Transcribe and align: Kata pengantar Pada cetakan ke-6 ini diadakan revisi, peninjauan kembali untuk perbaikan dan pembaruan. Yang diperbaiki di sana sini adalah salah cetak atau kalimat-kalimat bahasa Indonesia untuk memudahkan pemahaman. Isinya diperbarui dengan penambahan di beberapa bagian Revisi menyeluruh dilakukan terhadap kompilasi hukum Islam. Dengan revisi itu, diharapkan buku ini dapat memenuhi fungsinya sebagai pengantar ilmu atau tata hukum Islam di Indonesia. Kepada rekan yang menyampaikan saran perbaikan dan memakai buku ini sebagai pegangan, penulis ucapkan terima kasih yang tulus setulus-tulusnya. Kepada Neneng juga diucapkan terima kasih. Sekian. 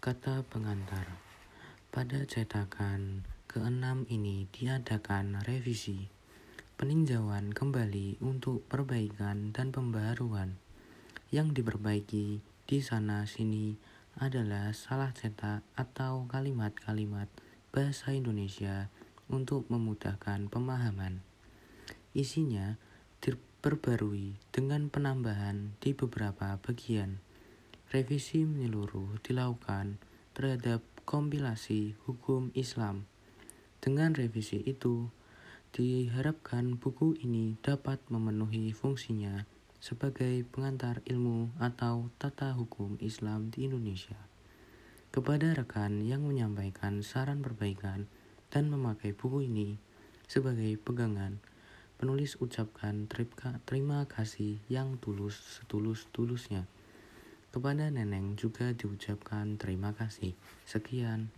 Kata 0.00 0.40
pengantar 0.48 1.04
Pada 1.92 2.24
cetakan 2.24 3.20
ke-6 3.52 4.08
ini 4.08 4.48
diadakan 4.48 5.44
revisi, 5.44 6.08
peninjauan 6.80 7.52
kembali 7.52 8.16
untuk 8.24 8.64
perbaikan 8.64 9.52
dan 9.52 9.68
pembaruan. 9.68 10.56
Yang 11.28 11.60
diperbaiki 11.60 12.40
di 12.40 12.78
sana 12.80 13.28
sini 13.28 13.76
adalah 14.16 14.72
salah 14.72 15.12
cetak 15.12 15.68
atau 15.76 16.24
kalimat-kalimat 16.32 17.28
bahasa 17.68 18.16
Indonesia 18.16 18.88
untuk 19.28 19.68
memudahkan 19.68 20.48
pemahaman. 20.48 21.20
Isinya 22.16 22.80
diperbarui 23.20 24.32
dengan 24.48 24.88
penambahan 24.88 25.76
di 25.76 25.92
beberapa 25.92 26.56
bagian 26.56 27.20
Revisi 27.90 28.46
menyeluruh 28.46 29.18
dilakukan 29.26 29.98
terhadap 30.30 30.78
kompilasi 31.02 31.98
hukum 32.06 32.54
Islam. 32.54 33.10
Dengan 33.82 34.14
revisi 34.14 34.62
itu, 34.62 35.10
diharapkan 35.74 36.78
buku 36.78 37.18
ini 37.18 37.58
dapat 37.58 37.98
memenuhi 38.06 38.70
fungsinya 38.70 39.42
sebagai 39.82 40.46
pengantar 40.54 41.02
ilmu 41.02 41.50
atau 41.58 42.14
tata 42.14 42.54
hukum 42.54 42.94
Islam 43.02 43.50
di 43.50 43.66
Indonesia. 43.66 44.22
Kepada 45.10 45.50
rekan 45.50 46.06
yang 46.06 46.22
menyampaikan 46.22 47.02
saran 47.02 47.42
perbaikan 47.42 48.06
dan 48.54 48.70
memakai 48.70 49.18
buku 49.18 49.50
ini 49.50 49.82
sebagai 50.30 50.78
pegangan, 50.78 51.42
penulis 51.98 52.38
ucapkan 52.38 53.10
terima 53.66 54.06
kasih 54.06 54.62
yang 54.70 54.94
tulus 55.02 55.58
setulus-tulusnya. 55.58 56.70
Kepada 57.50 57.90
Neneng 57.90 58.38
juga 58.38 58.70
diucapkan 58.70 59.58
terima 59.58 59.90
kasih. 59.90 60.38
Sekian. 60.62 61.34